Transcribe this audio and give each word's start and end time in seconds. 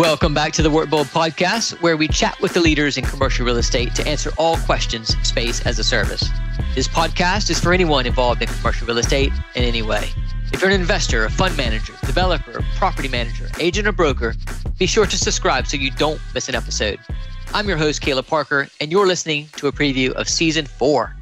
Welcome 0.00 0.32
back 0.32 0.54
to 0.54 0.62
the 0.62 0.70
Workbold 0.70 1.12
podcast, 1.12 1.78
where 1.82 1.94
we 1.94 2.08
chat 2.08 2.40
with 2.40 2.54
the 2.54 2.60
leaders 2.60 2.96
in 2.96 3.04
commercial 3.04 3.44
real 3.44 3.58
estate 3.58 3.94
to 3.96 4.08
answer 4.08 4.30
all 4.38 4.56
questions 4.56 5.14
space 5.28 5.60
as 5.66 5.78
a 5.78 5.84
service. 5.84 6.26
This 6.74 6.88
podcast 6.88 7.50
is 7.50 7.60
for 7.60 7.74
anyone 7.74 8.06
involved 8.06 8.40
in 8.40 8.48
commercial 8.48 8.86
real 8.86 8.96
estate 8.96 9.30
in 9.56 9.62
any 9.62 9.82
way. 9.82 10.08
If 10.54 10.62
you're 10.62 10.70
an 10.70 10.80
investor, 10.80 11.26
a 11.26 11.30
fund 11.30 11.54
manager, 11.54 11.92
developer, 12.06 12.64
property 12.76 13.08
manager, 13.08 13.50
agent, 13.60 13.86
or 13.86 13.92
broker, 13.92 14.34
be 14.78 14.86
sure 14.86 15.04
to 15.04 15.18
subscribe 15.18 15.66
so 15.66 15.76
you 15.76 15.90
don't 15.90 16.18
miss 16.32 16.48
an 16.48 16.54
episode. 16.54 16.98
I'm 17.52 17.68
your 17.68 17.76
host, 17.76 18.00
Caleb 18.00 18.26
Parker, 18.26 18.68
and 18.80 18.90
you're 18.90 19.06
listening 19.06 19.50
to 19.56 19.66
a 19.66 19.72
preview 19.72 20.12
of 20.12 20.30
season 20.30 20.64
four. 20.64 21.14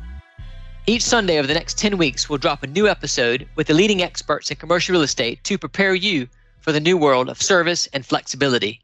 Each 0.86 1.02
Sunday 1.02 1.38
over 1.38 1.48
the 1.48 1.54
next 1.54 1.78
10 1.78 1.98
weeks, 1.98 2.30
we'll 2.30 2.38
drop 2.38 2.62
a 2.62 2.68
new 2.68 2.86
episode 2.86 3.48
with 3.56 3.66
the 3.66 3.74
leading 3.74 4.04
experts 4.04 4.52
in 4.52 4.56
commercial 4.56 4.92
real 4.92 5.02
estate 5.02 5.42
to 5.42 5.58
prepare 5.58 5.96
you 5.96 6.28
for 6.68 6.72
the 6.72 6.80
new 6.80 6.98
world 6.98 7.30
of 7.30 7.40
service 7.40 7.86
and 7.94 8.04
flexibility. 8.04 8.82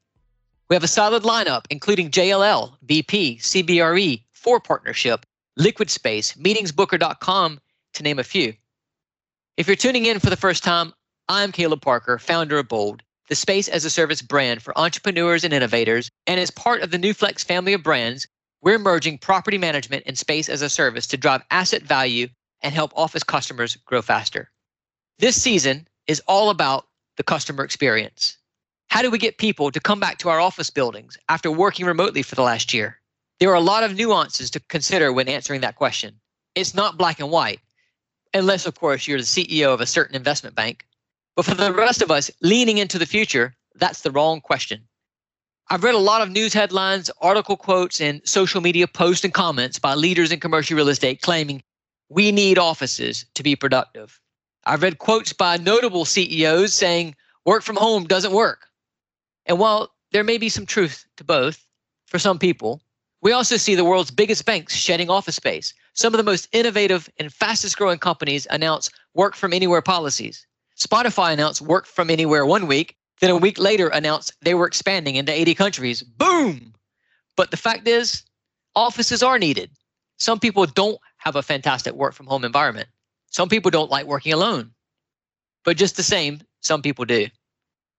We 0.70 0.74
have 0.74 0.84
a 0.84 0.88
solid 0.88 1.22
lineup, 1.22 1.66
including 1.68 2.10
JLL, 2.10 2.72
BP, 2.86 3.42
CBRE, 3.42 4.24
FORE 4.32 4.60
Partnership, 4.60 5.26
Liquid 5.58 5.90
Space, 5.90 6.32
MeetingsBooker.com, 6.32 7.60
to 7.92 8.02
name 8.02 8.18
a 8.18 8.24
few. 8.24 8.54
If 9.58 9.66
you're 9.66 9.76
tuning 9.76 10.06
in 10.06 10.18
for 10.18 10.30
the 10.30 10.36
first 10.36 10.64
time, 10.64 10.94
I'm 11.28 11.52
Caleb 11.52 11.82
Parker, 11.82 12.18
founder 12.18 12.56
of 12.56 12.68
Bold, 12.68 13.02
the 13.28 13.34
space 13.34 13.68
as 13.68 13.84
a 13.84 13.90
service 13.90 14.22
brand 14.22 14.62
for 14.62 14.72
entrepreneurs 14.78 15.44
and 15.44 15.52
innovators. 15.52 16.10
And 16.26 16.40
as 16.40 16.50
part 16.50 16.80
of 16.80 16.90
the 16.90 16.98
NewFlex 16.98 17.44
family 17.44 17.74
of 17.74 17.82
brands, 17.82 18.26
we're 18.62 18.78
merging 18.78 19.18
property 19.18 19.58
management 19.58 20.04
and 20.06 20.16
space 20.16 20.48
as 20.48 20.62
a 20.62 20.70
service 20.70 21.06
to 21.08 21.18
drive 21.18 21.42
asset 21.50 21.82
value 21.82 22.28
and 22.62 22.72
help 22.72 22.94
office 22.96 23.22
customers 23.22 23.76
grow 23.84 24.00
faster. 24.00 24.50
This 25.18 25.38
season 25.38 25.86
is 26.06 26.22
all 26.26 26.48
about 26.48 26.86
the 27.16 27.22
customer 27.22 27.64
experience. 27.64 28.36
How 28.88 29.02
do 29.02 29.10
we 29.10 29.18
get 29.18 29.38
people 29.38 29.70
to 29.70 29.80
come 29.80 30.00
back 30.00 30.18
to 30.18 30.28
our 30.28 30.40
office 30.40 30.70
buildings 30.70 31.18
after 31.28 31.50
working 31.50 31.86
remotely 31.86 32.22
for 32.22 32.34
the 32.34 32.42
last 32.42 32.72
year? 32.72 33.00
There 33.40 33.50
are 33.50 33.54
a 33.54 33.60
lot 33.60 33.82
of 33.82 33.96
nuances 33.96 34.50
to 34.52 34.60
consider 34.60 35.12
when 35.12 35.28
answering 35.28 35.60
that 35.62 35.76
question. 35.76 36.20
It's 36.54 36.74
not 36.74 36.96
black 36.96 37.18
and 37.18 37.30
white, 37.30 37.60
unless, 38.32 38.66
of 38.66 38.78
course, 38.78 39.08
you're 39.08 39.18
the 39.18 39.24
CEO 39.24 39.74
of 39.74 39.80
a 39.80 39.86
certain 39.86 40.14
investment 40.14 40.54
bank. 40.54 40.86
But 41.34 41.44
for 41.44 41.54
the 41.54 41.72
rest 41.72 42.02
of 42.02 42.10
us 42.10 42.30
leaning 42.42 42.78
into 42.78 42.98
the 42.98 43.06
future, 43.06 43.54
that's 43.74 44.02
the 44.02 44.12
wrong 44.12 44.40
question. 44.40 44.86
I've 45.70 45.82
read 45.82 45.94
a 45.94 45.98
lot 45.98 46.20
of 46.20 46.30
news 46.30 46.52
headlines, 46.52 47.10
article 47.20 47.56
quotes, 47.56 48.00
and 48.00 48.20
social 48.24 48.60
media 48.60 48.86
posts 48.86 49.24
and 49.24 49.32
comments 49.32 49.78
by 49.78 49.94
leaders 49.94 50.30
in 50.30 50.38
commercial 50.38 50.76
real 50.76 50.88
estate 50.88 51.22
claiming 51.22 51.62
we 52.10 52.30
need 52.30 52.58
offices 52.58 53.24
to 53.34 53.42
be 53.42 53.56
productive. 53.56 54.20
I've 54.66 54.82
read 54.82 54.98
quotes 54.98 55.32
by 55.32 55.56
notable 55.56 56.04
CEOs 56.04 56.72
saying 56.72 57.14
work 57.44 57.62
from 57.62 57.76
home 57.76 58.04
doesn't 58.04 58.32
work. 58.32 58.66
And 59.46 59.58
while 59.58 59.90
there 60.12 60.24
may 60.24 60.38
be 60.38 60.48
some 60.48 60.66
truth 60.66 61.04
to 61.16 61.24
both 61.24 61.66
for 62.06 62.18
some 62.18 62.38
people, 62.38 62.80
we 63.20 63.32
also 63.32 63.56
see 63.56 63.74
the 63.74 63.84
world's 63.84 64.10
biggest 64.10 64.44
banks 64.44 64.74
shedding 64.74 65.10
office 65.10 65.36
space. 65.36 65.74
Some 65.94 66.12
of 66.12 66.18
the 66.18 66.24
most 66.24 66.48
innovative 66.52 67.08
and 67.18 67.32
fastest 67.32 67.76
growing 67.76 67.98
companies 67.98 68.46
announce 68.50 68.90
work 69.14 69.34
from 69.34 69.52
anywhere 69.52 69.82
policies. 69.82 70.46
Spotify 70.78 71.32
announced 71.32 71.62
work 71.62 71.86
from 71.86 72.10
anywhere 72.10 72.44
one 72.44 72.66
week, 72.66 72.96
then 73.20 73.30
a 73.30 73.36
week 73.36 73.58
later 73.58 73.88
announced 73.88 74.34
they 74.42 74.54
were 74.54 74.66
expanding 74.66 75.16
into 75.16 75.32
80 75.32 75.54
countries. 75.54 76.02
Boom! 76.02 76.74
But 77.36 77.50
the 77.50 77.56
fact 77.56 77.86
is, 77.86 78.24
offices 78.74 79.22
are 79.22 79.38
needed. 79.38 79.70
Some 80.18 80.40
people 80.40 80.66
don't 80.66 80.98
have 81.18 81.36
a 81.36 81.42
fantastic 81.42 81.94
work 81.94 82.14
from 82.14 82.26
home 82.26 82.44
environment. 82.44 82.88
Some 83.34 83.48
people 83.48 83.72
don't 83.72 83.90
like 83.90 84.06
working 84.06 84.32
alone. 84.32 84.70
But 85.64 85.76
just 85.76 85.96
the 85.96 86.04
same, 86.04 86.42
some 86.60 86.82
people 86.82 87.04
do. 87.04 87.26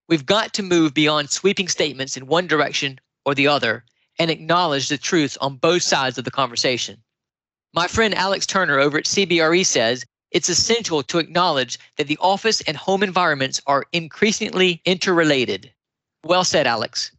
We've 0.07 0.25
got 0.25 0.53
to 0.53 0.63
move 0.63 0.93
beyond 0.93 1.29
sweeping 1.29 1.67
statements 1.67 2.15
in 2.15 2.27
one 2.27 2.47
direction 2.47 3.01
or 3.25 3.35
the 3.35 3.49
other 3.49 3.83
and 4.17 4.31
acknowledge 4.31 4.87
the 4.87 4.97
truth 4.97 5.37
on 5.41 5.57
both 5.57 5.83
sides 5.83 6.17
of 6.17 6.23
the 6.23 6.31
conversation. 6.31 7.03
My 7.73 7.85
friend 7.85 8.15
Alex 8.15 8.45
Turner 8.45 8.79
over 8.79 8.97
at 8.97 9.03
CBRE 9.03 9.65
says 9.65 10.05
it's 10.31 10.47
essential 10.47 11.03
to 11.03 11.19
acknowledge 11.19 11.79
that 11.97 12.07
the 12.07 12.17
office 12.21 12.61
and 12.61 12.77
home 12.77 13.03
environments 13.03 13.59
are 13.67 13.83
increasingly 13.91 14.81
interrelated. 14.85 15.69
Well 16.23 16.45
said, 16.45 16.65
Alex. 16.65 17.11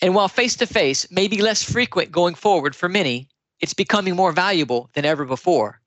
And 0.00 0.14
while 0.14 0.28
face 0.28 0.56
to 0.56 0.66
face 0.66 1.06
may 1.10 1.28
be 1.28 1.42
less 1.42 1.62
frequent 1.62 2.10
going 2.10 2.36
forward 2.36 2.74
for 2.74 2.88
many, 2.88 3.28
it's 3.60 3.74
becoming 3.74 4.16
more 4.16 4.32
valuable 4.32 4.88
than 4.94 5.04
ever 5.04 5.26
before. 5.26 5.81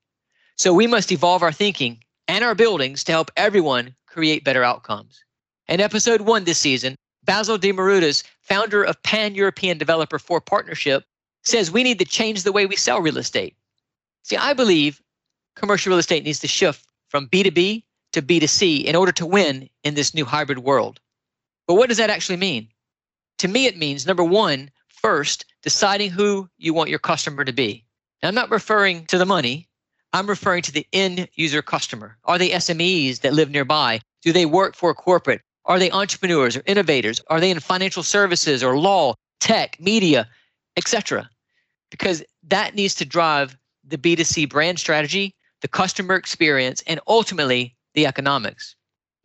So 0.57 0.73
we 0.73 0.87
must 0.87 1.11
evolve 1.11 1.43
our 1.43 1.51
thinking 1.51 1.99
and 2.27 2.43
our 2.43 2.55
buildings 2.55 3.03
to 3.03 3.11
help 3.11 3.29
everyone 3.35 3.93
create 4.07 4.45
better 4.45 4.63
outcomes. 4.63 5.21
In 5.67 5.81
episode 5.81 6.21
one 6.21 6.45
this 6.45 6.59
season, 6.59 6.95
Basil 7.23 7.57
Demeroutis, 7.57 8.23
founder 8.41 8.83
of 8.83 9.01
Pan 9.03 9.35
European 9.35 9.77
Developer 9.77 10.17
FORE 10.17 10.39
Partnership, 10.39 11.03
says 11.43 11.71
we 11.71 11.83
need 11.83 11.99
to 11.99 12.05
change 12.05 12.43
the 12.43 12.51
way 12.51 12.65
we 12.65 12.75
sell 12.75 13.01
real 13.01 13.17
estate. 13.17 13.55
See, 14.23 14.37
I 14.37 14.53
believe 14.53 15.01
commercial 15.55 15.89
real 15.89 15.99
estate 15.99 16.23
needs 16.23 16.39
to 16.39 16.47
shift 16.47 16.85
from 17.09 17.27
B2B 17.27 17.83
to 18.13 18.21
B2C 18.21 18.85
in 18.85 18.95
order 18.95 19.11
to 19.11 19.25
win 19.25 19.69
in 19.83 19.95
this 19.95 20.13
new 20.13 20.23
hybrid 20.23 20.59
world. 20.59 21.01
But 21.67 21.75
what 21.75 21.89
does 21.89 21.97
that 21.97 22.09
actually 22.09 22.37
mean? 22.37 22.69
To 23.39 23.47
me, 23.49 23.65
it 23.65 23.77
means 23.77 24.05
number 24.05 24.23
one, 24.23 24.71
first, 24.87 25.45
deciding 25.61 26.11
who 26.11 26.49
you 26.57 26.73
want 26.73 26.89
your 26.89 26.99
customer 26.99 27.43
to 27.43 27.51
be. 27.51 27.83
Now, 28.23 28.29
I'm 28.29 28.35
not 28.35 28.51
referring 28.51 29.05
to 29.07 29.17
the 29.17 29.25
money, 29.25 29.67
I'm 30.15 30.27
referring 30.27 30.61
to 30.61 30.71
the 30.71 30.87
end 30.93 31.27
user 31.33 31.61
customer. 31.61 32.17
Are 32.23 32.37
they 32.37 32.51
SMEs 32.51 33.19
that 33.19 33.33
live 33.33 33.49
nearby? 33.49 33.99
Do 34.21 34.31
they 34.31 34.45
work 34.45 34.73
for 34.73 34.89
a 34.89 34.93
corporate? 34.93 35.41
Are 35.65 35.77
they 35.77 35.91
entrepreneurs 35.91 36.55
or 36.55 36.63
innovators? 36.65 37.19
Are 37.27 37.41
they 37.41 37.51
in 37.51 37.59
financial 37.59 38.01
services 38.01 38.63
or 38.63 38.77
law, 38.77 39.15
tech, 39.41 39.77
media, 39.77 40.29
etc.? 40.77 41.29
Because 41.91 42.23
that 42.43 42.75
needs 42.75 42.95
to 42.95 43.03
drive 43.03 43.57
the 43.83 43.97
B2C 43.97 44.47
brand 44.49 44.79
strategy, 44.79 45.35
the 45.59 45.67
customer 45.67 46.15
experience, 46.15 46.81
and 46.87 47.01
ultimately 47.09 47.75
the 47.93 48.07
economics. 48.07 48.73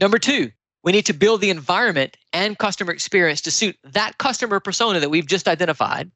Number 0.00 0.19
two, 0.19 0.50
we 0.83 0.91
need 0.91 1.06
to 1.06 1.12
build 1.12 1.41
the 1.41 1.50
environment 1.50 2.17
and 2.33 2.59
customer 2.59 2.91
experience 2.93 3.41
to 3.43 3.53
suit 3.53 3.77
that 3.84 4.19
customer 4.19 4.59
persona 4.59 4.99
that 4.99 5.11
we've 5.11 5.27
just 5.27 5.47
identified. 5.47 6.11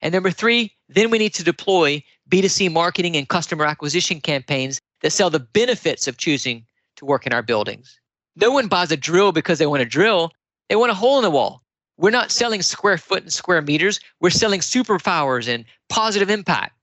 And 0.00 0.12
number 0.12 0.30
three, 0.30 0.70
then 0.88 1.10
we 1.10 1.18
need 1.18 1.34
to 1.34 1.42
deploy 1.42 2.04
B2C 2.34 2.72
marketing 2.72 3.16
and 3.16 3.28
customer 3.28 3.64
acquisition 3.64 4.20
campaigns 4.20 4.80
that 5.02 5.12
sell 5.12 5.30
the 5.30 5.38
benefits 5.38 6.08
of 6.08 6.16
choosing 6.16 6.66
to 6.96 7.04
work 7.04 7.28
in 7.28 7.32
our 7.32 7.44
buildings. 7.44 8.00
No 8.34 8.50
one 8.50 8.66
buys 8.66 8.90
a 8.90 8.96
drill 8.96 9.30
because 9.30 9.60
they 9.60 9.68
want 9.68 9.82
a 9.82 9.86
drill, 9.86 10.32
they 10.68 10.74
want 10.74 10.90
a 10.90 10.96
hole 10.96 11.16
in 11.16 11.22
the 11.22 11.30
wall. 11.30 11.62
We're 11.96 12.10
not 12.10 12.32
selling 12.32 12.60
square 12.62 12.98
foot 12.98 13.22
and 13.22 13.32
square 13.32 13.62
meters, 13.62 14.00
we're 14.18 14.30
selling 14.30 14.58
superpowers 14.58 15.46
and 15.46 15.64
positive 15.88 16.28
impact. 16.28 16.76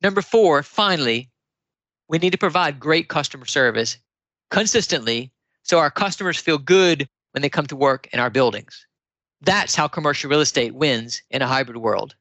Number 0.00 0.22
four, 0.22 0.62
finally, 0.62 1.28
we 2.08 2.18
need 2.18 2.30
to 2.30 2.38
provide 2.38 2.78
great 2.78 3.08
customer 3.08 3.46
service 3.46 3.98
consistently 4.52 5.32
so 5.64 5.80
our 5.80 5.90
customers 5.90 6.38
feel 6.38 6.58
good 6.58 7.08
when 7.32 7.42
they 7.42 7.48
come 7.48 7.66
to 7.66 7.74
work 7.74 8.08
in 8.12 8.20
our 8.20 8.30
buildings. 8.30 8.86
That's 9.40 9.74
how 9.74 9.88
commercial 9.88 10.30
real 10.30 10.40
estate 10.40 10.76
wins 10.76 11.20
in 11.30 11.42
a 11.42 11.48
hybrid 11.48 11.78
world. 11.78 12.14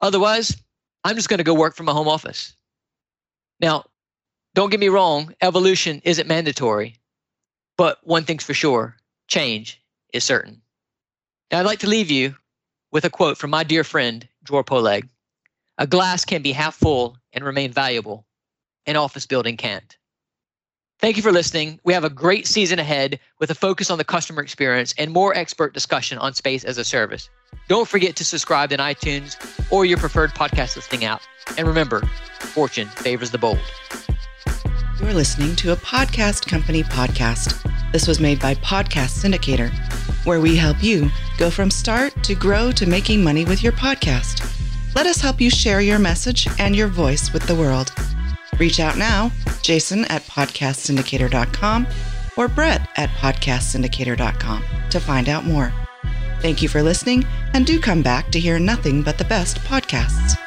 Otherwise, 0.00 0.54
I'm 1.04 1.16
just 1.16 1.28
going 1.28 1.38
to 1.38 1.44
go 1.44 1.54
work 1.54 1.76
from 1.76 1.88
a 1.88 1.94
home 1.94 2.08
office. 2.08 2.54
Now, 3.60 3.84
don't 4.54 4.70
get 4.70 4.80
me 4.80 4.88
wrong, 4.88 5.34
evolution 5.42 6.00
isn't 6.04 6.26
mandatory, 6.26 6.96
but 7.76 7.98
one 8.02 8.24
thing's 8.24 8.44
for 8.44 8.54
sure 8.54 8.96
change 9.28 9.82
is 10.12 10.24
certain. 10.24 10.62
Now, 11.50 11.60
I'd 11.60 11.66
like 11.66 11.80
to 11.80 11.88
leave 11.88 12.10
you 12.10 12.36
with 12.90 13.04
a 13.04 13.10
quote 13.10 13.36
from 13.36 13.50
my 13.50 13.64
dear 13.64 13.84
friend, 13.84 14.26
Dror 14.44 14.64
Poleg 14.64 15.08
A 15.78 15.86
glass 15.86 16.24
can 16.24 16.42
be 16.42 16.52
half 16.52 16.74
full 16.74 17.18
and 17.32 17.44
remain 17.44 17.72
valuable, 17.72 18.26
an 18.86 18.96
office 18.96 19.26
building 19.26 19.56
can't. 19.56 19.96
Thank 21.00 21.16
you 21.16 21.22
for 21.22 21.32
listening. 21.32 21.80
We 21.84 21.92
have 21.92 22.04
a 22.04 22.10
great 22.10 22.46
season 22.46 22.78
ahead 22.78 23.18
with 23.40 23.50
a 23.50 23.54
focus 23.54 23.90
on 23.90 23.98
the 23.98 24.04
customer 24.04 24.42
experience 24.42 24.94
and 24.96 25.10
more 25.10 25.36
expert 25.36 25.74
discussion 25.74 26.18
on 26.18 26.34
space 26.34 26.64
as 26.64 26.78
a 26.78 26.84
service. 26.84 27.28
Don't 27.68 27.88
forget 27.88 28.16
to 28.16 28.24
subscribe 28.24 28.72
in 28.72 28.80
iTunes 28.80 29.36
or 29.72 29.84
your 29.84 29.98
preferred 29.98 30.30
podcast 30.30 30.76
listening 30.76 31.04
app. 31.04 31.22
And 31.56 31.66
remember, 31.66 32.00
fortune 32.40 32.88
favors 32.88 33.30
the 33.30 33.38
bold. 33.38 33.58
You're 35.00 35.14
listening 35.14 35.56
to 35.56 35.72
a 35.72 35.76
podcast 35.76 36.46
company 36.46 36.82
podcast. 36.82 37.60
This 37.92 38.06
was 38.08 38.20
made 38.20 38.40
by 38.40 38.54
Podcast 38.56 39.22
Syndicator, 39.22 39.70
where 40.24 40.40
we 40.40 40.56
help 40.56 40.82
you 40.82 41.10
go 41.38 41.50
from 41.50 41.70
start 41.70 42.12
to 42.24 42.34
grow 42.34 42.72
to 42.72 42.86
making 42.86 43.22
money 43.22 43.44
with 43.44 43.62
your 43.62 43.72
podcast. 43.72 44.50
Let 44.94 45.06
us 45.06 45.20
help 45.20 45.40
you 45.40 45.50
share 45.50 45.80
your 45.80 45.98
message 45.98 46.48
and 46.58 46.74
your 46.74 46.88
voice 46.88 47.32
with 47.32 47.46
the 47.46 47.54
world. 47.54 47.92
Reach 48.58 48.78
out 48.80 48.96
now, 48.96 49.32
Jason 49.62 50.04
at 50.06 50.22
podcastsyndicator.com 50.22 51.86
or 52.36 52.48
Brett 52.48 52.88
at 52.96 53.10
podcastsyndicator.com 53.10 54.64
to 54.90 55.00
find 55.00 55.28
out 55.28 55.44
more. 55.44 55.72
Thank 56.40 56.62
you 56.62 56.68
for 56.68 56.82
listening, 56.82 57.26
and 57.54 57.66
do 57.66 57.80
come 57.80 58.02
back 58.02 58.30
to 58.32 58.40
hear 58.40 58.58
nothing 58.58 59.02
but 59.02 59.18
the 59.18 59.24
best 59.24 59.58
podcasts. 59.60 60.43